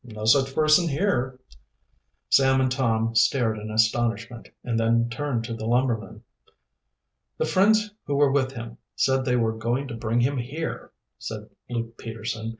"No 0.03 0.25
such 0.25 0.55
person 0.55 0.87
here." 0.89 1.37
Sam 2.27 2.59
and 2.59 2.71
Tom 2.71 3.13
stared 3.13 3.59
in 3.59 3.69
astonishment, 3.69 4.49
and 4.63 4.79
then 4.79 5.09
turned 5.11 5.43
to 5.43 5.53
the 5.53 5.67
lumberman. 5.67 6.23
"The 7.37 7.45
friends 7.45 7.91
who 8.05 8.15
were 8.15 8.31
with 8.31 8.53
him 8.53 8.79
said 8.95 9.25
they 9.25 9.35
were 9.35 9.55
going 9.55 9.87
to 9.89 9.93
bring 9.95 10.21
him 10.21 10.39
here," 10.39 10.91
said 11.19 11.51
Luke 11.69 11.99
Peterson. 11.99 12.49